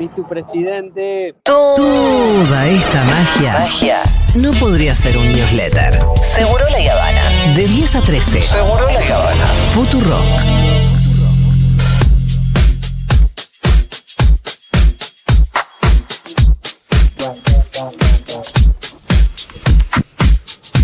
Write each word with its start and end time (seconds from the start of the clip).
viste 0.00 0.22
un 0.22 0.28
presidente. 0.28 1.34
Toda 1.44 2.66
esta 2.66 3.04
magia, 3.04 4.02
no 4.34 4.50
podría 4.52 4.94
ser 4.94 5.18
un 5.18 5.30
newsletter. 5.30 6.00
Seguro 6.22 6.64
la 6.70 6.92
Habana. 6.92 7.54
De 7.54 7.66
10 7.66 7.96
a 7.96 8.00
13. 8.00 8.40
Seguro 8.40 8.90
la 8.90 9.14
Habana. 9.14 9.46
Futurock. 9.74 10.24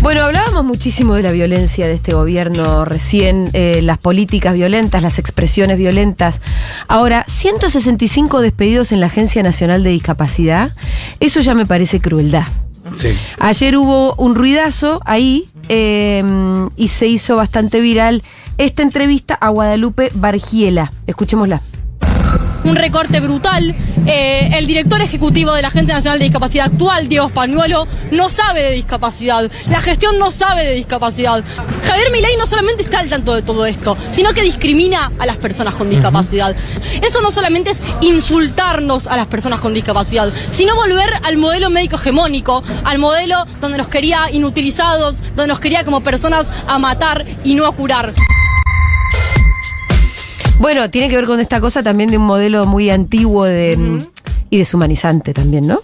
Bueno, 0.01 0.31
hablábamos 0.57 0.77
muchísimo 0.77 1.13
de 1.13 1.21
la 1.21 1.31
violencia 1.31 1.85
de 1.85 1.93
este 1.93 2.15
gobierno 2.15 2.83
recién, 2.83 3.51
eh, 3.53 3.81
las 3.83 3.99
políticas 3.99 4.55
violentas, 4.55 5.03
las 5.03 5.19
expresiones 5.19 5.77
violentas. 5.77 6.41
Ahora, 6.87 7.25
165 7.27 8.41
despedidos 8.41 8.91
en 8.91 8.99
la 8.99 9.05
Agencia 9.05 9.43
Nacional 9.43 9.83
de 9.83 9.91
Discapacidad, 9.91 10.71
eso 11.19 11.41
ya 11.41 11.53
me 11.53 11.67
parece 11.67 12.01
crueldad. 12.01 12.45
Ayer 13.37 13.77
hubo 13.77 14.15
un 14.15 14.33
ruidazo 14.33 14.99
ahí 15.05 15.47
eh, 15.69 16.23
y 16.75 16.87
se 16.87 17.05
hizo 17.05 17.35
bastante 17.35 17.79
viral 17.79 18.23
esta 18.57 18.81
entrevista 18.81 19.35
a 19.35 19.49
Guadalupe 19.49 20.09
Bargiela. 20.15 20.91
Escuchémosla 21.05 21.61
un 22.67 22.75
recorte 22.75 23.19
brutal. 23.19 23.75
Eh, 24.05 24.49
el 24.53 24.67
director 24.67 25.01
ejecutivo 25.01 25.53
de 25.53 25.61
la 25.61 25.69
Agencia 25.69 25.95
Nacional 25.95 26.19
de 26.19 26.25
Discapacidad 26.25 26.67
actual, 26.67 27.07
Diego 27.09 27.27
Españuelo, 27.27 27.87
no 28.11 28.29
sabe 28.29 28.61
de 28.61 28.71
discapacidad. 28.71 29.49
La 29.69 29.81
gestión 29.81 30.17
no 30.19 30.31
sabe 30.31 30.63
de 30.65 30.73
discapacidad. 30.73 31.43
Javier 31.83 32.11
Milei 32.11 32.37
no 32.37 32.45
solamente 32.45 32.83
está 32.83 32.99
al 32.99 33.09
tanto 33.09 33.33
de 33.33 33.41
todo 33.41 33.65
esto, 33.65 33.97
sino 34.11 34.33
que 34.33 34.41
discrimina 34.41 35.11
a 35.19 35.25
las 35.25 35.37
personas 35.37 35.75
con 35.75 35.89
discapacidad. 35.89 36.55
Eso 37.01 37.21
no 37.21 37.31
solamente 37.31 37.71
es 37.71 37.81
insultarnos 38.01 39.07
a 39.07 39.17
las 39.17 39.27
personas 39.27 39.59
con 39.59 39.73
discapacidad, 39.73 40.31
sino 40.51 40.75
volver 40.75 41.09
al 41.23 41.37
modelo 41.37 41.69
médico 41.69 41.95
hegemónico, 41.95 42.63
al 42.83 42.99
modelo 42.99 43.45
donde 43.61 43.77
nos 43.77 43.87
quería 43.87 44.31
inutilizados, 44.31 45.21
donde 45.35 45.47
nos 45.47 45.59
quería 45.59 45.83
como 45.83 46.01
personas 46.01 46.47
a 46.67 46.77
matar 46.79 47.25
y 47.43 47.55
no 47.55 47.65
a 47.65 47.75
curar. 47.75 48.13
Bueno, 50.59 50.89
tiene 50.89 51.07
que 51.09 51.15
ver 51.15 51.25
con 51.25 51.39
esta 51.39 51.61
cosa 51.61 51.83
también 51.83 52.09
de 52.09 52.17
un 52.17 52.25
modelo 52.25 52.65
muy 52.65 52.89
antiguo 52.89 53.45
de, 53.45 54.01
y 54.49 54.57
deshumanizante 54.57 55.33
también, 55.33 55.67
¿no? 55.67 55.81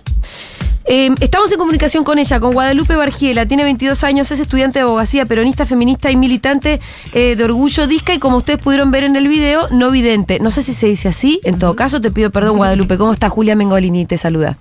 Eh, 0.86 1.12
estamos 1.22 1.50
en 1.52 1.60
comunicación 1.60 2.04
con 2.04 2.20
ella, 2.20 2.40
con 2.40 2.54
Guadalupe 2.54 2.96
Bargiela, 2.96 3.46
tiene 3.46 3.64
22 3.64 4.04
años, 4.04 4.32
es 4.32 4.40
estudiante 4.40 4.80
de 4.80 4.84
abogacía, 4.84 5.26
peronista, 5.26 5.66
feminista 5.66 6.12
y 6.12 6.18
militante 6.18 6.82
eh, 7.14 7.36
de 7.38 7.44
Orgullo 7.44 7.88
Disca 7.88 8.14
y 8.14 8.20
como 8.20 8.38
ustedes 8.38 8.60
pudieron 8.60 8.92
ver 8.92 9.04
en 9.04 9.16
el 9.16 9.28
video, 9.28 9.68
no 9.72 9.92
vidente. 9.92 10.40
No 10.40 10.52
sé 10.52 10.62
si 10.62 10.74
se 10.74 10.88
dice 10.88 11.08
así, 11.08 11.40
en 11.44 11.58
todo 11.58 11.76
caso 11.76 12.02
te 12.02 12.12
pido 12.12 12.32
perdón 12.32 12.58
Guadalupe. 12.58 12.98
¿Cómo 12.98 13.14
está 13.14 13.30
Julia 13.30 13.56
Mengolini? 13.56 14.06
Te 14.06 14.18
saluda. 14.18 14.58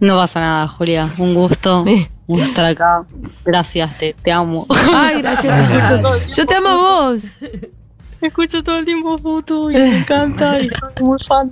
No 0.00 0.16
pasa 0.16 0.40
nada, 0.40 0.66
Julia, 0.66 1.06
un 1.18 1.34
gusto. 1.34 1.84
estar 2.28 2.64
acá. 2.64 3.04
Gracias, 3.44 3.98
te, 3.98 4.16
te 4.20 4.32
amo. 4.32 4.66
Ay, 4.92 5.20
gracias. 5.20 5.54
Yo 6.36 6.46
te 6.46 6.54
amo 6.54 6.68
a 6.68 6.76
vos 6.76 7.22
escucho 8.28 8.62
todo 8.62 8.78
el 8.78 8.84
tiempo 8.84 9.18
foto 9.18 9.70
y 9.70 9.74
me 9.74 9.98
encanta 9.98 10.60
y 10.60 10.68
soy 10.96 11.04
muy 11.04 11.18
fan. 11.26 11.50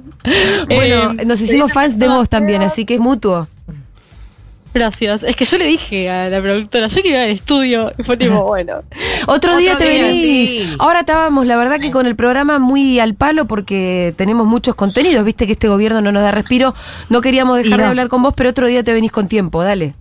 Bueno, 0.66 1.14
eh, 1.19 1.25
nos 1.25 1.41
hicimos 1.41 1.72
fans 1.72 1.98
de 1.98 2.08
vos 2.08 2.28
también, 2.28 2.62
así 2.62 2.84
que 2.84 2.94
es 2.94 3.00
mutuo. 3.00 3.48
Gracias. 4.75 5.25
Es 5.25 5.34
que 5.34 5.44
yo 5.44 5.58
le 5.58 5.64
dije 5.64 6.10
a 6.10 6.28
la 6.28 6.41
productora, 6.41 6.86
yo 6.88 6.97
quería 6.97 7.25
ir 7.25 7.30
al 7.30 7.30
estudio. 7.30 7.91
Y 7.98 8.02
fue 8.02 8.16
tipo, 8.16 8.42
bueno. 8.47 8.83
Otro, 9.27 9.56
día 9.56 9.77
te 9.77 9.84
venís. 9.84 10.77
Ahora 10.78 11.00
estábamos, 11.00 11.47
la 11.47 11.56
verdad, 11.56 11.80
que 11.80 11.91
con 11.91 12.06
el 12.06 12.16
programa 12.16 12.58
muy 12.58 13.00
al 13.00 13.14
palo 13.14 13.47
porque 13.47 14.14
tenemos 14.16 14.47
muchos 14.47 14.75
contenidos. 14.75 15.25
Viste 15.25 15.47
que 15.47 15.53
este 15.53 15.69
gobierno 15.69 16.00
no 16.00 16.12
nos 16.12 16.22
da 16.22 16.30
respiro. 16.30 16.75
No 17.08 17.20
queríamos 17.20 17.56
dejar 17.58 17.80
de 17.80 17.86
hablar 17.86 18.08
con 18.08 18.22
vos, 18.22 18.34
pero 18.36 18.50
otro 18.50 18.66
día 18.66 18.82
te 18.82 18.92
venís 18.92 19.10
con 19.10 19.27
tiempo. 19.28 19.62
Dale. 19.62 19.94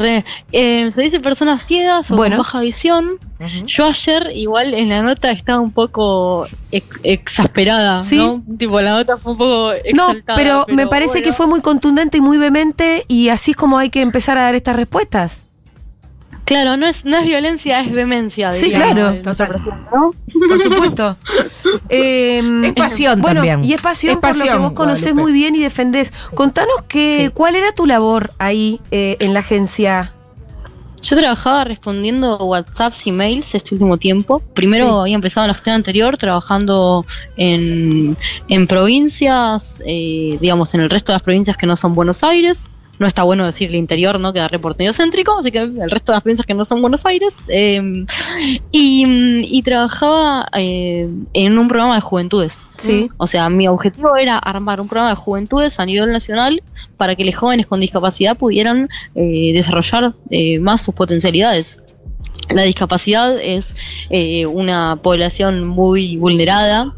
Eh, 0.00 0.90
se 0.92 1.02
dice 1.02 1.20
personas 1.20 1.62
ciegas 1.62 2.10
o 2.10 2.16
con 2.16 2.36
baja 2.36 2.60
visión. 2.60 3.18
Yo 3.66 3.86
ayer 3.86 4.32
igual 4.34 4.74
en 4.74 4.90
la 4.90 5.02
nota 5.02 5.30
estaba 5.30 5.60
un 5.60 5.72
poco 5.72 6.46
exasperada, 7.02 8.00
¿Sí? 8.00 8.18
¿no? 8.18 8.42
Tipo, 8.58 8.80
la 8.80 8.92
nota 8.92 9.16
fue 9.16 9.32
un 9.32 9.38
poco 9.38 9.72
exaltada. 9.72 10.20
No, 10.26 10.36
pero, 10.36 10.66
me 10.68 10.86
parece 10.86 11.22
que 11.22 11.32
fue 11.32 11.46
muy 11.46 11.60
contundente 11.60 12.18
y 12.18 12.20
muy 12.20 12.38
vehemente 12.38 13.04
y 13.08 13.28
así 13.28 13.52
es 13.52 13.56
como 13.56 13.78
hay 13.78 13.90
que 13.90 14.02
empezar 14.02 14.38
a 14.38 14.42
dar 14.42 14.54
estas 14.54 14.76
respuestas. 14.76 15.44
Claro, 16.50 16.76
no 16.76 16.88
es, 16.88 17.04
no 17.04 17.16
es 17.16 17.24
violencia, 17.26 17.80
es 17.80 17.92
vehemencia. 17.92 18.50
Sí, 18.50 18.72
claro. 18.72 19.22
Por 19.22 20.58
supuesto. 20.58 21.16
Em, 21.88 22.64
es 22.64 22.72
pasión 22.72 23.20
bueno, 23.20 23.36
también. 23.36 23.64
Y 23.64 23.72
es 23.72 23.80
pasión, 23.80 24.20
por 24.20 24.36
lo 24.36 24.42
que 24.42 24.58
vos 24.58 24.72
conocés 24.72 25.14
muy 25.14 25.30
bien 25.30 25.54
y 25.54 25.60
defendés. 25.60 26.10
Contanos 26.34 26.82
que, 26.88 27.30
cuál 27.32 27.54
era 27.54 27.70
tu 27.70 27.86
labor 27.86 28.32
ahí 28.38 28.80
eh, 28.90 29.16
en 29.20 29.32
la 29.32 29.40
agencia. 29.40 30.12
Yo 31.00 31.16
trabajaba 31.16 31.62
respondiendo 31.62 32.36
WhatsApps 32.38 33.06
y 33.06 33.12
mails 33.12 33.54
este 33.54 33.76
último 33.76 33.96
tiempo. 33.96 34.40
Primero 34.52 35.02
había 35.02 35.14
empezado 35.14 35.44
en 35.44 35.48
la 35.48 35.54
gestión 35.54 35.76
anterior 35.76 36.16
trabajando 36.16 37.06
en, 37.36 38.16
en 38.48 38.66
provincias, 38.66 39.80
eh, 39.86 40.36
digamos, 40.40 40.74
en 40.74 40.80
el 40.80 40.90
resto 40.90 41.12
de 41.12 41.14
las 41.14 41.22
provincias 41.22 41.56
que 41.56 41.66
no 41.66 41.76
son 41.76 41.94
Buenos 41.94 42.24
Aires 42.24 42.70
no 43.00 43.06
está 43.06 43.22
bueno 43.22 43.46
decir 43.46 43.70
el 43.70 43.76
interior, 43.76 44.20
¿no? 44.20 44.34
Queda 44.34 44.46
reportero 44.46 44.92
céntrico, 44.92 45.38
así 45.38 45.50
que 45.50 45.60
el 45.60 45.90
resto 45.90 46.12
de 46.12 46.16
las 46.16 46.22
provincias 46.22 46.46
que 46.46 46.52
no 46.52 46.66
son 46.66 46.82
Buenos 46.82 47.06
Aires. 47.06 47.38
Em, 47.48 48.06
y, 48.70 49.62
trabajaba 49.62 50.48
eh, 50.54 51.08
en 51.32 51.58
un 51.58 51.68
programa 51.68 51.94
de 51.94 52.02
juventudes. 52.02 52.66
Sí. 52.76 53.08
O 53.16 53.26
sea, 53.26 53.48
mi 53.48 53.68
objetivo 53.68 54.16
era 54.16 54.36
armar 54.36 54.82
un 54.82 54.88
programa 54.88 55.10
de 55.10 55.16
juventudes 55.16 55.80
a 55.80 55.86
nivel 55.86 56.12
nacional 56.12 56.62
para 56.98 57.16
que 57.16 57.24
los 57.24 57.34
jóvenes 57.36 57.66
con 57.66 57.80
discapacidad 57.80 58.36
pudieran 58.36 58.90
eh, 59.14 59.52
desarrollar 59.54 60.14
eh, 60.28 60.58
más 60.58 60.82
sus 60.82 60.94
potencialidades. 60.94 61.82
La 62.50 62.62
discapacidad 62.62 63.40
es 63.40 63.76
una 64.46 64.98
población 65.02 65.66
muy 65.66 66.16
vulnerada 66.16 66.92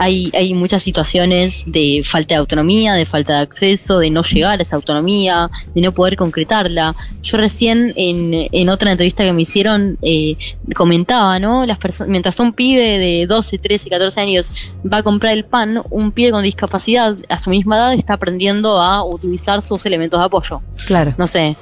hay, 0.00 0.30
hay 0.32 0.54
muchas 0.54 0.82
situaciones 0.82 1.64
de 1.66 2.02
falta 2.04 2.34
de 2.34 2.38
autonomía, 2.38 2.94
de 2.94 3.04
falta 3.04 3.34
de 3.34 3.40
acceso, 3.40 3.98
de 3.98 4.08
no 4.10 4.22
llegar 4.22 4.58
a 4.58 4.62
esa 4.62 4.76
autonomía, 4.76 5.50
de 5.74 5.80
no 5.82 5.92
poder 5.92 6.16
concretarla. 6.16 6.96
Yo 7.22 7.36
recién 7.36 7.92
en, 7.96 8.48
en 8.50 8.68
otra 8.70 8.90
entrevista 8.90 9.24
que 9.24 9.32
me 9.34 9.42
hicieron 9.42 9.98
eh, 10.00 10.36
comentaba, 10.74 11.38
¿no? 11.38 11.66
Las 11.66 11.78
mientras 12.08 12.40
un 12.40 12.54
pibe 12.54 12.98
de 12.98 13.26
12, 13.26 13.58
13, 13.58 13.90
14 13.90 14.20
años 14.22 14.74
va 14.90 14.98
a 14.98 15.02
comprar 15.02 15.34
el 15.34 15.44
pan, 15.44 15.82
un 15.90 16.12
pibe 16.12 16.30
con 16.30 16.44
discapacidad 16.44 17.16
a 17.28 17.36
su 17.36 17.50
misma 17.50 17.76
edad 17.76 17.92
está 17.92 18.14
aprendiendo 18.14 18.80
a 18.80 19.04
utilizar 19.04 19.62
sus 19.62 19.84
elementos 19.84 20.18
de 20.18 20.24
apoyo. 20.24 20.62
Claro. 20.86 21.14
No 21.18 21.26
sé, 21.26 21.58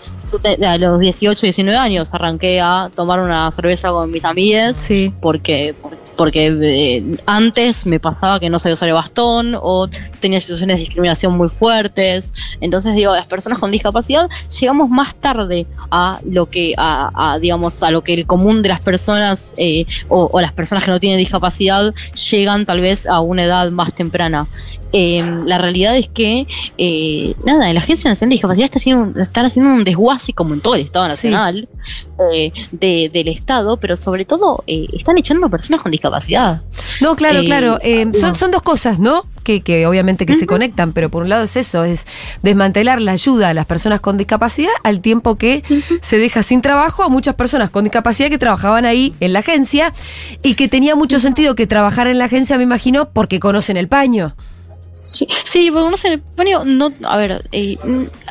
a 0.65 0.79
los 0.79 1.01
18, 1.01 1.41
19 1.45 1.77
años 1.77 2.15
arranqué 2.15 2.61
a 2.61 2.89
tomar 2.95 3.19
una 3.19 3.51
cerveza 3.51 3.91
con 3.91 4.13
mis 4.13 4.25
amigas 4.25 4.77
sí. 4.77 5.13
porque, 5.21 5.75
porque 5.83 6.08
eh, 6.27 7.17
antes 7.27 7.87
me 7.87 8.01
pasaba 8.01 8.41
que 8.41 8.51
no 8.51 8.59
sabía 8.59 8.75
usar 8.75 8.89
el 8.89 8.95
bastón 8.95 9.57
o 9.61 9.89
tenía 10.21 10.41
situaciones 10.41 10.77
de 10.77 10.81
discriminación 10.81 11.37
muy 11.37 11.49
fuertes. 11.49 12.33
Entonces 12.61 12.95
digo, 12.95 13.15
las 13.15 13.27
personas 13.27 13.59
con 13.59 13.71
discapacidad 13.71 14.29
llegamos 14.61 14.89
más 14.91 15.15
tarde 15.15 15.67
a 15.91 16.21
lo 16.29 16.47
que, 16.47 16.75
a, 16.77 17.39
digamos, 17.41 17.83
a 17.83 17.91
lo 17.91 18.03
que 18.03 18.15
el 18.15 18.27
común 18.27 18.63
de 18.63 18.69
las 18.69 18.81
personas 18.81 19.55
eh, 19.57 19.87
o, 20.09 20.41
las 20.41 20.53
personas 20.53 20.85
que 20.85 20.91
no 20.91 21.01
tienen 21.01 21.19
discapacidad 21.19 21.95
llegan 22.31 22.67
tal 22.67 22.81
vez 22.81 23.07
a 23.07 23.21
una 23.21 23.45
edad 23.45 23.71
más 23.71 23.95
temprana. 23.95 24.47
Eh, 24.91 25.23
la 25.45 25.59
realidad 25.59 25.97
es 25.99 26.09
que, 26.09 26.47
eh, 26.79 27.35
nada, 27.45 27.71
la 27.73 27.81
Agencia 27.81 28.09
Nacional 28.11 28.31
de 28.31 28.35
Discapacidad 28.35 28.65
está 28.65 28.79
haciendo, 28.79 29.21
están 29.21 29.45
haciendo 29.45 29.71
un 29.71 29.85
desguace, 29.85 30.33
como 30.33 30.55
en 30.55 30.61
todo 30.61 30.77
el 30.77 30.81
Estado 30.81 31.09
Nacional, 31.09 31.69
del 32.73 33.29
Estado, 33.29 33.77
pero 33.77 33.97
sobre 33.97 34.25
todo 34.25 34.65
están 34.67 35.19
echando 35.19 35.51
personas 35.51 35.83
con 35.83 35.93
discapacidad. 35.93 36.08
No, 37.01 37.17
claro, 37.17 37.41
claro. 37.45 37.79
son, 38.19 38.35
son 38.35 38.51
dos 38.51 38.63
cosas, 38.63 38.99
¿no? 38.99 39.27
Que, 39.43 39.63
que 39.63 39.87
obviamente 39.87 40.27
que 40.27 40.35
se 40.35 40.47
conectan, 40.47 40.93
pero 40.93 41.09
por 41.09 41.23
un 41.23 41.31
lado 41.31 41.45
es 41.45 41.57
eso, 41.57 41.83
es 41.85 42.05
desmantelar 42.43 43.01
la 43.01 43.13
ayuda 43.13 43.49
a 43.49 43.55
las 43.55 43.65
personas 43.65 44.01
con 44.01 44.19
discapacidad 44.19 44.73
al 44.83 45.01
tiempo 45.01 45.37
que 45.37 45.65
se 46.03 46.19
deja 46.19 46.43
sin 46.43 46.61
trabajo 46.61 47.03
a 47.03 47.09
muchas 47.09 47.35
personas 47.35 47.71
con 47.71 47.85
discapacidad 47.85 48.29
que 48.29 48.37
trabajaban 48.37 48.85
ahí 48.85 49.15
en 49.21 49.33
la 49.33 49.39
agencia 49.39 49.95
y 50.43 50.55
que 50.55 50.69
tenía 50.69 50.97
mucho 50.97 51.19
sentido 51.19 51.55
que 51.55 51.67
trabajar 51.67 52.09
en 52.09 52.19
la 52.19 52.27
agencia, 52.27 52.59
me 52.59 52.65
imagino, 52.65 53.09
porque 53.11 53.41
conocen 53.41 53.77
el 53.77 53.89
paño. 53.89 54.35
Sí, 55.03 55.27
sí, 55.45 55.71
porque 55.71 55.91
no 55.91 55.97
sé, 55.97 56.21
no, 56.65 56.93
a 57.05 57.17
ver, 57.17 57.49
eh, 57.53 57.79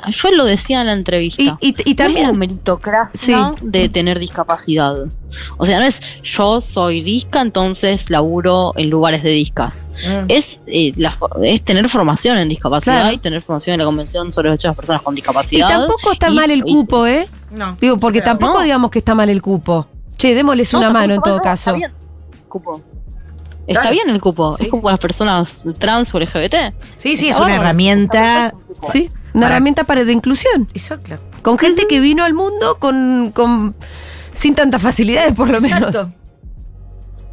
yo 0.09 0.31
lo 0.31 0.45
decía 0.45 0.81
en 0.81 0.87
la 0.87 0.93
entrevista. 0.93 1.57
Y, 1.59 1.95
también 1.95 2.27
la 2.27 2.33
meritocracia 2.33 3.53
de 3.61 3.89
tener 3.89 4.19
discapacidad. 4.19 4.95
O 5.57 5.65
sea, 5.65 5.79
no 5.79 5.85
es 5.85 6.21
yo 6.21 6.61
soy 6.61 7.01
disca, 7.01 7.41
entonces 7.41 8.09
laburo 8.09 8.73
en 8.77 8.89
lugares 8.89 9.23
de 9.23 9.29
discas. 9.31 9.87
Mm. 10.07 10.25
Es, 10.29 10.61
eh, 10.67 10.93
es 11.43 11.63
tener 11.63 11.89
formación 11.89 12.37
en 12.37 12.49
discapacidad 12.49 13.11
y 13.11 13.17
tener 13.17 13.41
formación 13.41 13.75
en 13.75 13.79
la 13.79 13.85
Convención 13.85 14.31
sobre 14.31 14.49
los 14.49 14.53
derechos 14.53 14.63
de 14.63 14.69
las 14.69 14.77
personas 14.77 15.01
con 15.01 15.15
discapacidad. 15.15 15.67
Y 15.67 15.71
tampoco 15.71 16.11
está 16.11 16.29
mal 16.29 16.51
el 16.51 16.63
cupo, 16.63 17.05
¿eh? 17.07 17.27
No. 17.51 17.77
Digo, 17.79 17.97
porque 17.97 18.21
tampoco 18.21 18.61
digamos 18.61 18.91
que 18.91 18.99
está 18.99 19.15
mal 19.15 19.29
el 19.29 19.41
cupo. 19.41 19.87
Che, 20.17 20.33
démosles 20.33 20.73
una 20.73 20.91
mano 20.91 21.13
en 21.15 21.21
todo 21.21 21.39
caso. 21.39 21.75
Cupo. 22.47 22.81
Está 23.67 23.91
bien 23.91 24.09
el 24.09 24.21
cupo. 24.21 24.55
es 24.59 24.69
como 24.69 24.89
las 24.89 24.99
personas 24.99 25.63
trans 25.77 26.13
o 26.15 26.19
LGBT. 26.19 26.73
Sí, 26.95 27.15
sí, 27.15 27.29
es 27.29 27.39
una 27.39 27.55
herramienta. 27.55 28.53
Sí, 28.81 29.11
una 29.33 29.47
herramienta 29.47 29.83
para 29.83 30.03
de 30.03 30.13
inclusión. 30.13 30.67
Exacto. 30.73 31.17
Con 31.41 31.57
gente 31.57 31.85
que 31.87 31.99
vino 31.99 32.23
al 32.23 32.33
mundo 32.33 32.77
con, 32.79 33.31
con 33.33 33.75
sin 34.33 34.55
tantas 34.55 34.81
facilidades, 34.81 35.33
por 35.33 35.49
lo 35.49 35.61
menos. 35.61 35.95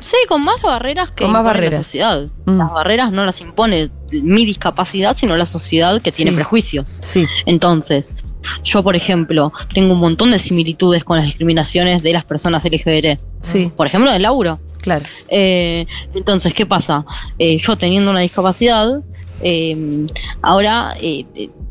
Sí, 0.05 0.19
con 0.29 0.45
más 0.45 0.61
barreras 0.61 1.13
que 1.13 1.25
con 1.25 1.33
más 1.33 1.43
barreras. 1.43 1.73
la 1.73 1.83
sociedad. 1.83 2.27
Mm. 2.45 2.59
Las 2.59 2.71
barreras 2.71 3.11
no 3.11 3.25
las 3.25 3.41
impone 3.41 3.91
mi 4.13 4.45
discapacidad, 4.45 5.17
sino 5.17 5.35
la 5.35 5.47
sociedad 5.47 6.03
que 6.03 6.13
tiene 6.13 6.33
prejuicios. 6.33 6.91
Sí. 6.91 7.25
Entonces, 7.47 8.27
yo, 8.63 8.83
por 8.83 8.97
ejemplo, 8.97 9.51
tengo 9.73 9.95
un 9.95 10.01
montón 10.01 10.31
de 10.31 10.39
similitudes 10.39 11.05
con 11.05 11.17
las 11.17 11.25
discriminaciones 11.25 12.03
de 12.03 12.13
las 12.13 12.27
personas 12.27 12.65
LGBT. 12.65 13.19
Sí. 13.41 13.73
Por 13.75 13.87
ejemplo, 13.87 14.11
en 14.11 14.17
el 14.17 14.23
laburo. 14.23 14.61
Claro. 14.85 15.05
Eh, 15.29 15.87
entonces, 16.15 16.53
¿qué 16.53 16.67
pasa? 16.67 17.07
Eh, 17.39 17.57
yo 17.57 17.77
teniendo 17.77 18.11
una 18.11 18.21
discapacidad, 18.21 19.01
eh, 19.43 20.07
ahora 20.43 20.95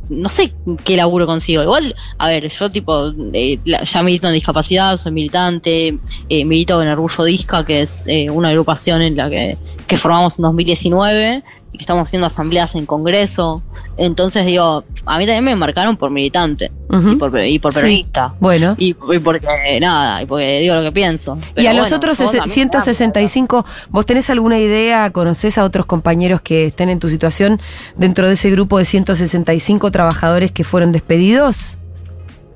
no 0.10 0.30
sé 0.30 0.54
qué 0.84 0.98
laburo 0.98 1.26
consigo. 1.26 1.64
Igual, 1.64 1.96
a 2.18 2.28
ver, 2.28 2.48
yo 2.50 2.72
tipo, 2.72 3.12
eh, 3.34 3.60
ya 3.64 4.04
milito 4.04 4.28
en 4.28 4.34
discapacidad, 4.34 4.98
soy 4.98 5.12
militante, 5.12 5.98
eh, 6.30 6.46
milito 6.46 6.82
en 6.82 6.90
Orgullo 6.90 7.24
Disca, 7.24 7.66
que 7.66 7.82
es 7.82 8.08
eh, 8.08 8.30
una 8.30 8.50
agrupación 8.50 9.02
en 9.02 9.16
la 9.16 9.30
que, 9.30 9.58
que 9.88 9.98
formamos 9.98 10.38
en 10.40 10.44
2019 10.44 11.36
y 11.36 11.42
que 11.42 11.44
estamos 11.80 12.08
haciendo 12.08 12.28
asambleas 12.28 12.76
en 12.76 12.86
Congreso. 12.86 13.62
Entonces 13.98 14.46
digo, 14.46 14.84
a 15.06 15.18
mí 15.18 15.26
también 15.26 15.44
me 15.44 15.56
marcaron 15.56 15.98
por 15.98 16.12
militante 16.12 16.72
y 16.90 17.16
por, 17.16 17.46
y 17.46 17.60
por 17.60 17.74
periodista. 17.74 18.34
Bueno. 18.40 18.76
Y, 18.78 18.94
porque 18.94 19.80
nada, 19.80 20.22
y 20.22 20.26
porque 20.26 20.60
digo 20.60 20.76
lo 20.76 20.84
que 20.84 20.92
pienso. 20.92 21.38
y 21.56 21.66
a 21.68 21.74
los 21.74 21.92
otros 21.92 22.18
165, 22.18 23.66
¿vos 23.90 24.06
tenés 24.06 24.30
alguna 24.30 24.60
idea, 24.60 25.10
conocés 25.12 25.58
a 25.58 25.64
otros 25.64 25.86
compañeros 25.86 26.42
que 26.42 26.68
estén 26.68 26.90
en 26.90 27.00
tu 27.00 27.10
situación 27.10 27.56
dentro 27.98 28.28
de 28.28 28.34
ese 28.34 28.50
grupo 28.50 28.78
de 28.78 28.86
165 28.86 29.92
trabajadores 29.92 30.52
que 30.52 30.64
fueron 30.64 30.92
despedidos? 30.92 31.78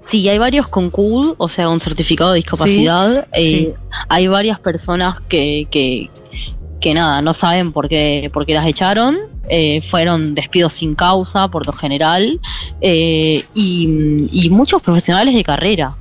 Sí, 0.08 0.30
hay 0.30 0.38
varios 0.38 0.70
con 0.70 0.90
CUD, 0.90 1.36
o 1.38 1.50
sea, 1.50 1.68
un 1.68 1.82
certificado 1.82 2.32
de 2.32 2.38
discapacidad. 2.38 3.28
Eh, 3.34 3.76
hay 4.08 4.28
varias 4.28 4.58
personas 4.58 5.28
que, 5.28 5.68
que, 5.70 6.10
que 6.80 6.94
nada, 6.94 7.22
no 7.22 7.34
saben 7.34 7.72
por 7.72 7.90
qué, 7.90 8.30
por 8.32 8.46
qué 8.46 8.54
las 8.54 8.68
echaron, 8.68 9.18
eh, 9.50 9.82
fueron 9.82 10.36
despidos 10.36 10.74
sin 10.74 10.96
causa 10.96 11.48
por 11.48 11.66
lo 11.66 11.74
general, 11.74 12.40
eh, 12.82 13.44
y, 13.54 14.50
muchos 14.50 14.82
profesionales 14.82 15.34
de 15.34 15.44
carrera. 15.44 15.96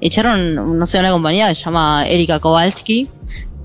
Echaron, 0.00 0.78
no 0.78 0.86
sé, 0.86 0.98
una 0.98 1.10
compañía 1.10 1.48
que 1.48 1.54
se 1.54 1.64
llama 1.64 2.06
Erika 2.06 2.40
Kowalski, 2.40 3.08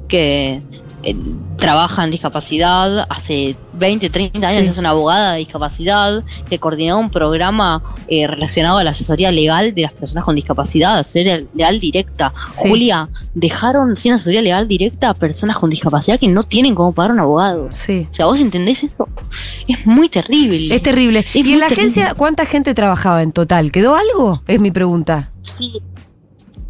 que 0.08 0.62
eh, 1.04 1.16
trabaja 1.58 2.04
en 2.04 2.12
discapacidad, 2.12 3.06
hace 3.10 3.56
20, 3.74 4.10
30 4.10 4.48
años 4.48 4.68
es 4.68 4.78
una 4.78 4.90
abogada 4.90 5.34
de 5.34 5.40
discapacidad 5.40 6.24
que 6.50 6.60
coordinó 6.60 7.00
un 7.00 7.10
programa 7.10 7.84
eh, 8.08 8.28
relacionado 8.28 8.78
a 8.78 8.84
la 8.84 8.92
asesoría 8.92 9.32
legal 9.32 9.74
de 9.74 9.84
las 9.84 9.94
personas 9.94 10.26
con 10.26 10.36
discapacidad, 10.36 10.98
asesoría 10.98 11.44
legal 11.54 11.80
directa. 11.80 12.34
Julia, 12.56 13.10
dejaron 13.34 13.96
sin 13.96 14.14
asesoría 14.14 14.42
legal 14.42 14.68
directa 14.68 15.10
a 15.10 15.14
personas 15.14 15.58
con 15.58 15.70
discapacidad 15.70 16.20
que 16.20 16.28
no 16.28 16.44
tienen 16.44 16.76
cómo 16.76 16.94
pagar 16.94 17.12
un 17.12 17.20
abogado. 17.20 17.68
Sí. 17.72 18.08
O 18.10 18.14
sea, 18.14 18.26
vos 18.26 18.40
entendés 18.40 18.84
esto. 18.84 19.08
Es 19.68 19.86
muy 19.86 20.10
terrible. 20.10 20.76
Es 20.76 20.82
terrible. 20.82 21.26
¿Y 21.34 21.54
en 21.54 21.60
la 21.60 21.68
agencia 21.68 22.14
cuánta 22.16 22.46
gente 22.46 22.74
trabajaba 22.74 23.22
en 23.22 23.32
total? 23.32 23.72
¿Quedó 23.72 23.96
algo? 23.96 24.42
Es 24.48 24.60
mi 24.60 24.72
pregunta. 24.72 25.32
Sí, 25.42 25.82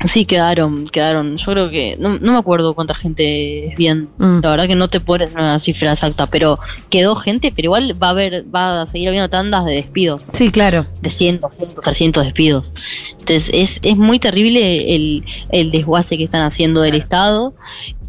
Sí, 0.06 0.26
quedaron, 0.26 0.86
quedaron. 0.86 1.38
Yo 1.38 1.52
creo 1.52 1.70
que. 1.70 1.96
No, 2.00 2.18
no 2.20 2.34
me 2.34 2.38
acuerdo 2.38 2.74
cuánta 2.74 2.94
gente 2.94 3.68
es 3.68 3.78
bien. 3.78 4.10
Mm. 4.18 4.40
La 4.42 4.52
verdad 4.52 4.68
que 4.68 4.76
no 4.76 4.88
te 4.88 5.00
puedes 5.00 5.32
una 5.34 5.60
cifra 5.60 5.92
exacta, 5.92 6.28
pero 6.28 6.58
quedó 6.90 7.16
gente, 7.16 7.52
pero 7.56 7.68
igual 7.68 8.02
va 8.02 8.08
a 8.08 8.12
haber, 8.12 8.46
va 8.54 8.82
a 8.82 8.86
seguir 8.86 9.10
habiendo 9.10 9.30
tandas 9.30 9.66
de 9.66 9.74
despidos. 9.74 10.24
Sí, 10.24 10.50
claro. 10.50 10.86
De 11.02 11.10
100, 11.10 11.42
200, 11.42 11.84
300 11.84 12.26
despidos. 12.26 12.74
Entonces 13.20 13.52
es, 13.54 13.80
es 13.84 13.98
muy 13.98 14.20
terrible 14.20 14.96
el, 14.96 15.26
el 15.50 15.72
desguace 15.72 16.18
que 16.18 16.24
están 16.24 16.44
haciendo 16.44 16.82
del 16.82 16.96
Estado. 16.96 17.54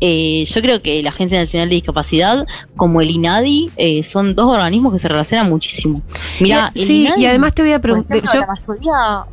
Eh, 0.05 0.45
yo 0.47 0.61
creo 0.61 0.83
que 0.83 1.01
la 1.01 1.11
Agencia 1.11 1.39
Nacional 1.39 1.69
de 1.69 1.77
Discapacidad, 1.77 2.45
como 2.77 3.01
el 3.01 3.11
INADI, 3.11 3.71
eh, 3.77 4.03
son 4.03 4.35
dos 4.35 4.47
organismos 4.47 4.93
que 4.93 4.99
se 4.99 5.07
relacionan 5.07 5.49
muchísimo. 5.49 6.03
Mira, 6.41 6.73
sí, 6.75 7.09
y 7.17 7.27
además 7.27 7.55
te 7.55 7.63
voy 7.63 7.71
a 7.71 7.81
preguntar. 7.81 8.21
La 8.35 8.47
mayoría 8.47 9.27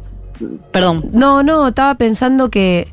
Perdón. 0.71 1.09
No, 1.11 1.43
no, 1.43 1.67
estaba 1.67 1.95
pensando 1.95 2.49
que. 2.49 2.91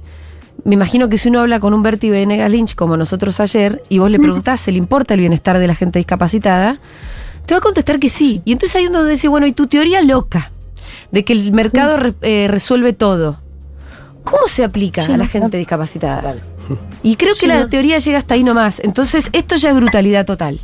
Me 0.65 0.75
imagino 0.75 1.09
que 1.09 1.17
si 1.17 1.29
uno 1.29 1.41
habla 1.41 1.61
con 1.61 1.75
un 1.75 1.83
Bertie 1.83 2.11
Venegas 2.11 2.51
Lynch 2.51 2.75
como 2.75 2.97
nosotros 2.97 3.39
ayer 3.39 3.83
y 3.89 3.99
vos 3.99 4.11
le 4.11 4.19
preguntás, 4.19 4.61
¿se 4.61 4.73
le 4.73 4.79
importa 4.79 5.15
el 5.15 5.21
bienestar 5.21 5.59
de 5.61 5.67
la 5.69 5.77
gente 5.77 6.01
discapacitada? 6.01 6.81
Te 7.45 7.55
va 7.55 7.59
a 7.59 7.61
contestar 7.61 8.01
que 8.01 8.09
sí. 8.09 8.43
Y 8.45 8.53
entonces 8.53 8.75
hay 8.75 8.89
uno 8.89 9.05
que 9.05 9.11
dice, 9.11 9.29
bueno, 9.29 9.47
¿y 9.47 9.53
tu 9.53 9.69
teoría 9.69 10.03
loca? 10.03 10.51
De 11.13 11.25
que 11.25 11.35
el 11.35 11.53
mercado 11.53 12.15
eh, 12.23 12.49
resuelve 12.49 12.95
todo. 12.95 13.39
¿Cómo 14.25 14.49
se 14.49 14.65
aplica 14.65 15.05
a 15.05 15.17
la 15.17 15.29
gente 15.29 15.57
discapacitada? 15.57 16.35
Y 17.05 17.15
creo 17.15 17.35
que 17.39 17.47
la 17.47 17.69
teoría 17.69 17.99
llega 17.99 18.19
hasta 18.19 18.35
ahí 18.35 18.43
nomás. 18.43 18.81
Entonces, 18.81 19.29
esto 19.33 19.55
ya 19.55 19.71
es 19.71 19.77
brutalidad 19.77 20.27
total. 20.27 20.59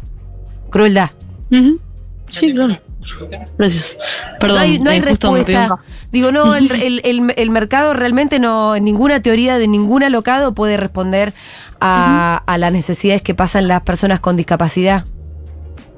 Crueldad. 0.70 1.10
Sí, 2.28 2.52
claro. 2.52 2.76
Gracias. 3.58 3.98
Perdón, 4.38 4.56
no 4.56 4.62
hay, 4.62 4.78
no 4.78 4.90
hay 4.90 4.98
eh, 4.98 5.02
respuesta. 5.02 5.78
Digo, 6.10 6.32
no, 6.32 6.54
el, 6.56 6.70
el, 7.04 7.32
el, 7.36 7.50
mercado 7.50 7.92
realmente 7.94 8.38
no, 8.38 8.78
ninguna 8.78 9.20
teoría 9.22 9.58
de 9.58 9.68
ningún 9.68 10.02
alocado 10.02 10.54
puede 10.54 10.76
responder 10.76 11.34
a, 11.80 12.42
a 12.46 12.58
las 12.58 12.72
necesidades 12.72 13.22
que 13.22 13.34
pasan 13.34 13.68
las 13.68 13.82
personas 13.82 14.20
con 14.20 14.36
discapacidad. 14.36 15.04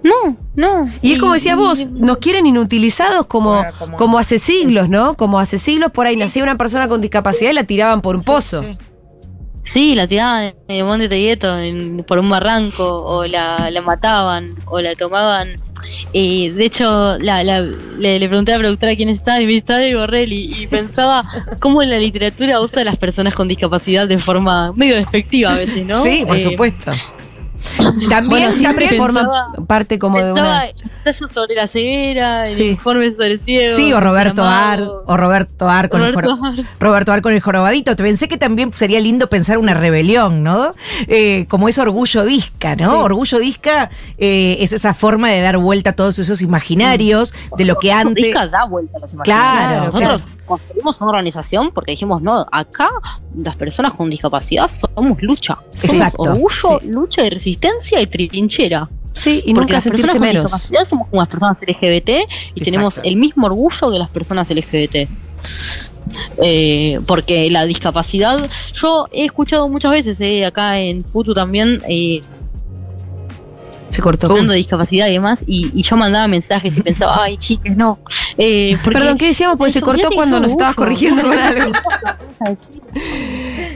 No, 0.05 0.37
no. 0.55 0.91
Y, 1.01 1.15
es 1.15 1.19
como 1.19 1.33
decías 1.33 1.57
vos, 1.57 1.89
nos 1.89 2.19
quieren 2.19 2.47
inutilizados 2.47 3.25
como, 3.25 3.65
como, 3.97 4.19
hace 4.19 4.39
siglos, 4.39 4.91
¿no? 4.91 5.15
Como 5.15 5.41
hace 5.41 5.57
siglos 5.57 5.91
por 5.93 6.05
ahí 6.05 6.15
nacía 6.15 6.43
una 6.43 6.59
persona 6.59 6.89
con 6.89 7.01
discapacidad 7.01 7.51
y 7.51 7.55
la 7.55 7.65
tiraban 7.65 8.03
por 8.03 8.17
un 8.17 8.23
pozo. 8.23 8.63
Sí. 9.63 9.95
la 9.95 10.07
tiraban 10.07 10.55
en 10.69 10.77
el 10.77 10.85
Monte 10.85 11.09
Tegueto 11.09 11.57
por 12.07 12.19
un 12.19 12.29
barranco, 12.29 13.03
o 13.03 13.25
la, 13.25 13.71
la 13.71 13.81
mataban, 13.81 14.55
o 14.67 14.79
la 14.79 14.95
tomaban 14.95 15.59
eh, 16.17 16.53
de 16.53 16.65
hecho, 16.65 17.19
le, 17.19 18.29
pregunté 18.29 18.53
a 18.53 18.57
la 18.57 18.61
productora 18.61 18.95
quién 18.95 19.09
estaba 19.09 19.41
y 19.41 19.47
me 19.47 19.57
estaba 19.57 19.81
de 19.81 19.97
Borrell 19.97 20.33
y, 20.33 20.69
pensaba 20.69 21.25
cómo 21.59 21.83
la 21.83 21.99
literatura 21.99 22.61
usa 22.61 22.83
a 22.83 22.85
las 22.85 22.97
personas 22.97 23.35
con 23.35 23.49
discapacidad 23.49 24.07
de 24.07 24.19
forma 24.19 24.73
medio 24.75 24.95
despectiva 24.95 25.55
a 25.55 25.57
veces, 25.57 25.85
¿no? 25.85 26.01
Sí, 26.05 26.23
por 26.25 26.37
eh, 26.37 26.41
supuesto. 26.41 26.93
También 28.09 28.53
siempre 28.53 28.89
forma 28.97 29.53
parte 29.67 29.99
como 29.99 30.19
de 30.19 30.33
una. 30.33 30.67
ensayo 30.67 31.29
sobre 31.29 31.55
la 31.55 31.67
ceguera, 31.67 32.45
el 32.45 32.61
informe 32.61 33.11
sobre 33.13 33.39
ciego. 33.39 33.77
Sí, 33.77 33.93
o 33.93 34.01
Roberto 34.01 34.45
Ar, 34.45 34.83
o 34.83 35.17
Roberto 35.17 35.69
Ar 35.69 35.89
con 35.89 36.03
el 36.03 36.15
Roberto 36.81 37.13
Ar 37.13 37.23
con 37.23 37.33
el 37.33 37.41
jorobadito. 37.41 37.97
Te 37.97 38.03
pensé 38.03 38.29
que 38.29 38.37
también 38.37 38.73
sería 38.73 39.01
lindo 39.01 39.29
pensar 39.29 39.59
una 39.59 39.75
rebelión, 39.75 40.43
¿no? 40.43 40.75
Eh, 41.09 41.47
como 41.49 41.69
es 41.69 41.79
orgullo 41.79 42.25
disca, 42.25 42.77
¿no? 42.77 43.01
Orgullo 43.01 43.39
disca 43.39 43.91
eh, 44.19 44.57
es 44.61 44.73
esa 44.73 44.95
forma 44.95 45.31
de 45.31 45.41
dar 45.41 45.59
vuelta 45.59 45.91
a 45.91 45.93
todos 45.95 46.19
esos 46.19 46.43
imaginarios 46.43 47.35
de 47.57 47.65
lo 47.65 47.79
que 47.79 47.93
antes. 47.93 48.25
Disca 48.25 48.47
da 48.47 48.65
vuelta 48.65 48.99
a 48.99 49.01
los 49.01 49.13
imaginarios. 49.13 49.79
Claro, 49.81 49.93
nosotros 49.93 50.29
construimos 50.47 51.01
una 51.01 51.11
organización 51.11 51.71
porque 51.73 51.93
dijimos, 51.93 52.23
no, 52.23 52.47
acá 52.53 52.91
las 53.35 53.57
personas 53.57 53.95
con 53.95 54.11
discapacidad 54.11 54.69
somos 54.69 55.21
lucha. 55.23 55.59
Somos 55.75 56.15
orgullo, 56.17 56.81
lucha 56.85 57.25
y 57.25 57.31
resistencia 57.31 57.64
y 58.01 58.07
trinchera. 58.07 58.89
Sí, 59.15 59.43
y 59.47 59.55
nunca 59.55 59.75
las 59.75 59.85
personas 59.85 60.17
con 60.17 60.29
discapacidad 60.29 60.85
somos 60.85 61.09
como 61.09 61.23
las 61.23 61.29
personas 61.29 61.63
LGBT 61.63 62.11
y 62.55 62.61
tenemos 62.63 63.01
el 63.05 63.17
mismo 63.17 63.47
orgullo 63.47 63.91
que 63.91 63.99
las 63.99 64.11
personas 64.11 64.51
LGBT. 64.51 65.09
Eh, 66.43 67.01
porque 67.07 67.51
la 67.51 67.65
discapacidad, 67.65 68.49
yo 68.73 69.07
he 69.13 69.25
escuchado 69.25 69.69
muchas 69.69 69.93
veces 69.93 70.21
eh, 70.21 70.45
acá 70.45 70.79
en 70.79 71.05
Futu 71.05 71.33
también 71.33 71.83
eh, 71.89 72.21
se 73.95 74.03
cortó. 74.03 74.27
Hablando 74.27 74.53
de 74.53 74.59
discapacidad 74.59 75.07
y 75.07 75.13
demás, 75.13 75.45
y, 75.47 75.81
yo 75.81 75.97
mandaba 75.97 76.27
mensajes 76.27 76.77
y 76.77 76.83
pensaba, 76.83 77.23
ay, 77.23 77.37
chiques, 77.37 77.77
no. 77.77 78.01
Eh, 78.37 78.77
Perdón, 78.85 79.17
¿qué 79.17 79.27
decíamos? 79.27 79.57
Pues 79.57 79.73
se 79.73 79.81
cortó 79.81 80.11
cuando 80.11 80.41
nos 80.41 80.51
estabas 80.51 80.75
corrigiendo 80.75 81.23
con 81.23 81.39
algo. 81.39 81.73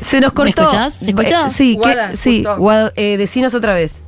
Se 0.00 0.20
nos 0.20 0.32
cortó. 0.32 0.62
¿Me 0.70 0.90
¿Se 0.90 1.10
escucha? 1.10 1.48
Sí, 1.48 1.78
sí. 2.14 2.44
Eh, 2.96 3.16
decinos 3.16 3.54
otra 3.54 3.74
vez. 3.74 4.02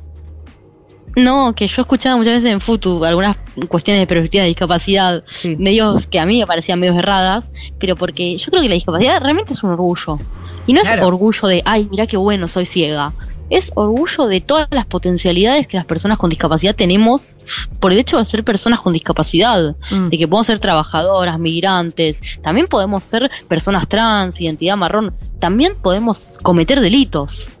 No, 1.15 1.53
que 1.53 1.67
yo 1.67 1.81
escuchaba 1.81 2.15
muchas 2.15 2.35
veces 2.35 2.51
en 2.51 2.61
Futu 2.61 3.03
algunas 3.03 3.37
cuestiones 3.67 4.01
de 4.01 4.07
perspectiva 4.07 4.43
de 4.43 4.49
discapacidad, 4.49 5.23
sí. 5.27 5.57
medios 5.57 6.07
que 6.07 6.19
a 6.19 6.25
mí 6.25 6.39
me 6.39 6.47
parecían 6.47 6.79
medios 6.79 6.95
erradas, 6.95 7.51
pero 7.79 7.97
porque 7.97 8.37
yo 8.37 8.49
creo 8.49 8.61
que 8.61 8.69
la 8.69 8.75
discapacidad 8.75 9.19
realmente 9.19 9.51
es 9.51 9.61
un 9.61 9.71
orgullo. 9.71 10.19
Y 10.67 10.73
no 10.73 10.81
es 10.81 10.89
orgullo 11.01 11.49
de, 11.49 11.61
ay, 11.65 11.87
mira 11.91 12.07
qué 12.07 12.15
bueno, 12.15 12.47
soy 12.47 12.65
ciega 12.65 13.11
es 13.51 13.71
orgullo 13.75 14.25
de 14.25 14.41
todas 14.41 14.67
las 14.71 14.87
potencialidades 14.87 15.67
que 15.67 15.77
las 15.77 15.85
personas 15.85 16.17
con 16.17 16.29
discapacidad 16.29 16.73
tenemos 16.73 17.37
por 17.79 17.91
el 17.91 17.99
hecho 17.99 18.17
de 18.17 18.25
ser 18.25 18.43
personas 18.43 18.81
con 18.81 18.93
discapacidad, 18.93 19.75
mm. 19.91 20.09
de 20.09 20.17
que 20.17 20.27
podemos 20.27 20.47
ser 20.47 20.59
trabajadoras, 20.59 21.37
migrantes, 21.37 22.39
también 22.41 22.67
podemos 22.67 23.05
ser 23.05 23.29
personas 23.47 23.87
trans, 23.87 24.39
identidad 24.41 24.77
marrón, 24.77 25.13
también 25.39 25.75
podemos 25.75 26.39
cometer 26.41 26.79
delitos. 26.79 27.51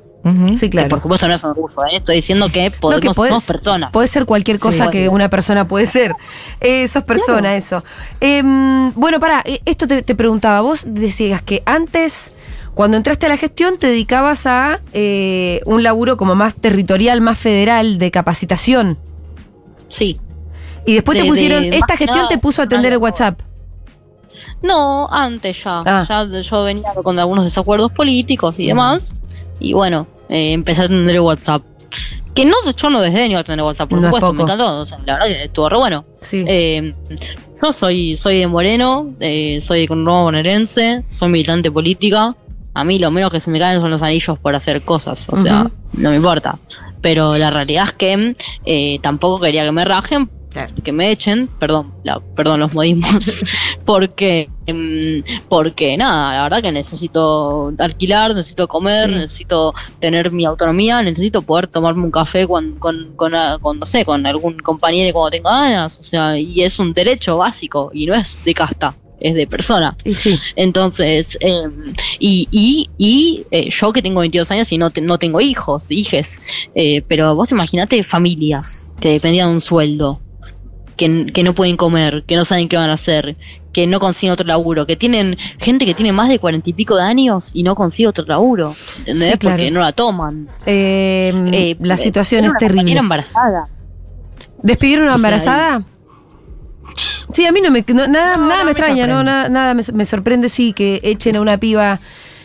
Sí, 0.53 0.69
claro. 0.69 0.89
por 0.89 0.99
supuesto 0.99 1.27
no 1.27 1.33
es 1.33 1.43
un 1.43 1.49
orgullo, 1.49 1.83
¿eh? 1.85 1.95
estoy 1.95 2.17
diciendo 2.17 2.47
que 2.49 2.69
podemos, 2.69 3.15
somos 3.15 3.43
personas. 3.43 3.91
Puede 3.91 4.07
ser 4.07 4.25
cualquier 4.25 4.59
cosa 4.59 4.91
que 4.91 5.09
una 5.09 5.29
persona 5.29 5.67
puede 5.67 5.87
ser. 5.87 6.13
Eh, 6.59 6.87
sos 6.87 7.03
persona, 7.03 7.55
eso. 7.55 7.83
Em, 8.19 8.93
bueno, 8.93 9.19
para, 9.19 9.41
eh, 9.45 9.61
esto 9.65 9.87
te, 9.87 10.03
preguntaba, 10.15 10.61
vos 10.61 10.83
decías 10.85 11.41
que 11.41 11.63
antes, 11.65 12.33
cuando 12.73 12.97
entraste 12.97 13.25
a 13.25 13.29
la 13.29 13.37
gestión, 13.37 13.77
te 13.77 13.87
dedicabas 13.87 14.45
a 14.45 14.79
eh, 14.93 15.61
un 15.65 15.83
laburo 15.83 16.17
como 16.17 16.35
más 16.35 16.55
territorial, 16.55 17.21
más 17.21 17.37
federal, 17.37 17.97
de 17.97 18.11
capacitación. 18.11 18.97
Sí. 19.89 20.19
Y 20.85 20.93
después 20.95 21.17
te 21.17 21.25
pusieron, 21.25 21.65
esta 21.65 21.95
gestión 21.95 22.27
te 22.27 22.37
puso 22.37 22.61
a 22.61 22.65
atender 22.65 22.93
el 22.93 22.97
WhatsApp. 22.97 23.39
No, 24.61 25.07
antes 25.11 25.63
ya. 25.63 25.83
Ah. 25.85 26.05
Ya 26.07 26.41
yo 26.41 26.63
venía 26.63 26.93
con 27.03 27.17
algunos 27.19 27.43
desacuerdos 27.43 27.91
políticos 27.91 28.59
y 28.59 28.67
demás. 28.67 29.13
Y 29.59 29.73
bueno, 29.73 30.07
eh, 30.29 30.53
empecé 30.53 30.83
a 30.83 30.87
tener 30.87 31.19
WhatsApp. 31.19 31.63
Que 32.33 32.45
no, 32.45 32.55
yo 32.75 32.89
no 32.89 33.01
desdeño 33.01 33.39
a 33.39 33.43
tener 33.43 33.65
WhatsApp, 33.65 33.89
por 33.89 34.01
supuesto, 34.01 34.33
me 34.33 34.43
encantó. 34.43 34.81
O 34.81 34.85
sea, 34.85 34.99
la 35.05 35.13
verdad 35.13 35.27
que 35.27 35.43
estuvo 35.43 35.67
re 35.67 35.77
bueno. 35.77 36.05
Sí. 36.21 36.45
Eh, 36.47 36.93
yo 37.61 37.71
soy, 37.71 38.15
soy 38.15 38.39
de 38.39 38.47
Moreno, 38.47 39.13
eh, 39.19 39.59
soy 39.59 39.87
con 39.87 40.03
nuevo 40.03 40.23
bonaerense, 40.23 41.03
soy 41.09 41.29
militante 41.29 41.69
política. 41.69 42.35
A 42.73 42.83
mí 42.83 42.99
lo 42.99 43.11
menos 43.11 43.31
que 43.31 43.39
se 43.39 43.51
me 43.51 43.59
caen 43.59 43.81
son 43.81 43.91
los 43.91 44.01
anillos 44.01 44.39
por 44.39 44.55
hacer 44.55 44.81
cosas, 44.81 45.27
o 45.29 45.35
sea, 45.35 45.69
no 45.93 46.09
me 46.09 46.15
importa. 46.15 46.57
Pero 47.01 47.37
la 47.37 47.49
realidad 47.49 47.85
es 47.87 47.93
que 47.93 48.35
eh, 48.65 48.99
tampoco 49.01 49.39
quería 49.41 49.65
que 49.65 49.71
me 49.71 49.85
rajen 49.85 50.29
que 50.83 50.91
me 50.91 51.11
echen, 51.11 51.47
perdón, 51.47 51.93
perdón 52.35 52.59
los 52.59 52.73
modismos, 52.73 53.45
porque, 53.85 54.49
em, 54.65 55.23
porque 55.47 55.95
nada, 55.97 56.35
la 56.35 56.43
verdad 56.43 56.61
que 56.61 56.71
necesito 56.71 57.73
alquilar, 57.79 58.35
necesito 58.35 58.67
comer, 58.67 59.09
necesito 59.09 59.73
tener 59.99 60.31
mi 60.31 60.45
autonomía, 60.45 61.01
necesito 61.01 61.41
poder 61.41 61.67
tomarme 61.67 62.03
un 62.03 62.11
café 62.11 62.47
con, 62.47 62.73
con, 62.79 63.13
con, 63.15 63.33
ah, 63.33 63.57
no 63.61 63.85
sé, 63.85 64.03
con 64.03 64.25
algún 64.25 64.57
compañero 64.59 65.13
cuando 65.13 65.31
tenga 65.31 65.61
ganas, 65.61 65.99
o 65.99 66.03
sea, 66.03 66.37
y 66.37 66.61
es 66.61 66.79
un 66.79 66.93
derecho 66.93 67.37
básico 67.37 67.91
y 67.93 68.05
no 68.05 68.15
es 68.15 68.39
de 68.43 68.53
casta 68.53 68.95
es 69.21 69.35
de 69.35 69.47
persona. 69.47 69.95
Y 70.03 70.13
sí. 70.13 70.37
Entonces, 70.55 71.37
em, 71.41 71.93
y, 72.19 72.47
y, 72.51 72.89
y 72.97 73.45
eh, 73.51 73.69
yo 73.69 73.93
que 73.93 74.01
tengo 74.01 74.19
22 74.21 74.51
años 74.51 74.71
y 74.71 74.77
no, 74.77 74.89
no 75.01 75.17
tengo 75.17 75.41
hijos, 75.41 75.89
hijes, 75.91 76.39
eh, 76.75 77.01
pero 77.07 77.35
vos 77.35 77.51
imaginate 77.51 78.03
familias 78.03 78.87
que 78.99 79.09
dependían 79.09 79.49
de 79.49 79.53
un 79.53 79.61
sueldo 79.61 80.19
que, 81.33 81.43
no 81.43 81.55
pueden 81.55 81.77
comer, 81.77 82.23
que 82.27 82.35
no 82.35 82.45
saben 82.45 82.69
qué 82.69 82.77
van 82.77 82.89
a 82.89 82.93
hacer, 82.93 83.35
que 83.73 83.87
no 83.87 83.99
consiguen 83.99 84.33
otro 84.33 84.45
laburo, 84.45 84.85
que 84.85 84.95
tienen 84.95 85.37
gente 85.59 85.85
que 85.85 85.93
tiene 85.93 86.11
más 86.11 86.29
de 86.29 86.39
cuarenta 86.39 86.69
y 86.69 86.73
pico 86.73 86.95
de 86.95 87.03
años 87.03 87.51
y 87.53 87.63
no 87.63 87.75
consigue 87.75 88.07
otro 88.07 88.25
laburo, 88.25 88.75
¿entendés? 88.99 89.37
Porque 89.39 89.71
no 89.71 89.79
la 89.79 89.93
toman. 89.93 90.47
Em, 90.65 91.53
eh, 91.53 91.77
la 91.79 91.97
situación 91.97 92.45
es 92.45 92.53
terrible. 92.59 92.97
embarazada. 92.97 93.67
¿Despidieron 94.61 95.05
una 95.05 95.15
embarazada? 95.15 95.83
Sí, 97.33 97.45
a 97.45 97.51
mí 97.51 97.61
no 97.61 97.71
me. 97.71 97.83
nada, 97.87 98.37
nada 98.37 98.63
me, 98.63 98.71
extraña, 98.71 99.07
¿no? 99.07 99.23
Nada, 99.23 99.49
nada 99.49 99.73
me, 99.73 99.83
me, 99.93 100.05
sorprende, 100.05 100.49
sí, 100.49 100.73
que 100.73 100.99
echen 101.03 101.35
a 101.35 101.41
una 101.41 101.57
piba 101.57 101.99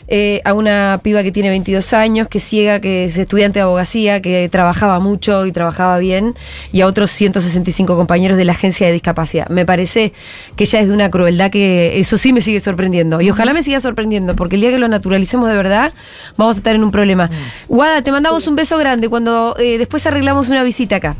eh, 0.08 0.40
a 0.44 0.54
una 0.54 1.00
piba 1.02 1.22
que 1.24 1.32
tiene 1.32 1.48
22 1.48 1.92
años, 1.92 2.28
que 2.28 2.38
ciega, 2.38 2.80
que 2.80 3.04
es 3.04 3.18
estudiante 3.18 3.58
de 3.58 3.64
abogacía, 3.64 4.22
que 4.22 4.48
trabajaba 4.48 5.00
mucho 5.00 5.46
y 5.46 5.52
trabajaba 5.52 5.98
bien, 5.98 6.34
y 6.70 6.82
a 6.82 6.86
otros 6.86 7.10
165 7.10 7.96
compañeros 7.96 8.36
de 8.36 8.44
la 8.44 8.52
agencia 8.52 8.86
de 8.86 8.92
discapacidad. 8.92 9.48
Me 9.48 9.66
parece 9.66 10.12
que 10.54 10.64
ya 10.64 10.80
es 10.80 10.88
de 10.88 10.94
una 10.94 11.10
crueldad 11.10 11.50
que 11.50 11.98
eso 11.98 12.18
sí 12.18 12.32
me 12.32 12.40
sigue 12.40 12.60
sorprendiendo. 12.60 13.20
Y 13.20 13.30
ojalá 13.30 13.52
me 13.52 13.62
siga 13.62 13.80
sorprendiendo, 13.80 14.36
porque 14.36 14.54
el 14.54 14.60
día 14.60 14.70
que 14.70 14.78
lo 14.78 14.88
naturalicemos 14.88 15.48
de 15.48 15.56
verdad, 15.56 15.92
vamos 16.36 16.56
a 16.56 16.58
estar 16.58 16.74
en 16.74 16.84
un 16.84 16.92
problema. 16.92 17.28
Guada, 17.68 18.02
te 18.02 18.12
mandamos 18.12 18.46
un 18.46 18.54
beso 18.54 18.78
grande 18.78 19.08
cuando 19.08 19.56
eh, 19.58 19.78
después 19.78 20.06
arreglamos 20.06 20.48
una 20.48 20.62
visita 20.62 20.96
acá. 20.96 21.16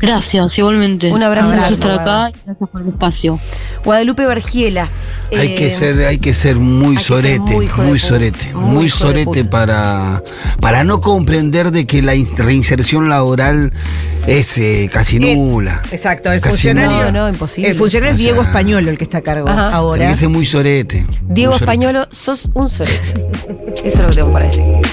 Gracias, 0.00 0.58
igualmente. 0.58 1.12
Un 1.12 1.22
abrazo. 1.22 1.52
Gracias 1.52 1.74
estar 1.74 1.90
acá 1.92 2.30
y 2.30 2.40
gracias 2.44 2.68
por 2.70 2.82
el 2.82 2.88
espacio. 2.88 3.38
Guadalupe 3.84 4.26
Vergiela. 4.26 4.90
Hay 5.36 5.54
que 5.54 5.68
eh, 5.68 5.72
ser, 5.72 6.04
hay 6.06 6.18
que 6.18 6.34
ser 6.34 6.56
muy 6.56 6.98
sorete, 6.98 7.40
muy, 7.40 7.98
sorete, 7.98 8.52
muy, 8.54 8.88
sorete 8.88 9.44
para, 9.44 10.22
para 10.60 10.84
no 10.84 11.00
comprender 11.00 11.70
de 11.70 11.86
que 11.86 12.00
la 12.02 12.14
reinserción 12.36 13.08
laboral 13.08 13.72
es 14.26 14.56
eh, 14.58 14.88
casi 14.92 15.18
nula. 15.18 15.82
exacto, 15.90 16.32
el 16.32 16.40
funcionario. 16.40 17.12
No, 17.12 17.28
imposible. 17.28 17.70
El 17.70 17.76
funcionario 17.76 18.14
es 18.14 18.18
Diego 18.18 18.42
Españolo 18.42 18.90
el 18.90 18.98
que 18.98 19.04
está 19.04 19.18
a 19.18 19.22
cargo 19.22 19.48
ahora. 19.48 19.98
Tiene 19.98 20.12
que 20.12 20.18
ser 20.18 20.28
muy 20.28 20.44
sorete. 20.44 21.06
Diego 21.22 21.54
Españolo, 21.54 22.06
sos 22.10 22.48
un 22.54 22.70
sorete. 22.70 23.28
Eso 23.84 23.86
es 23.86 23.98
lo 23.98 24.08
que 24.08 24.14
tengo 24.16 24.32
para 24.32 24.46
decir. 24.46 24.64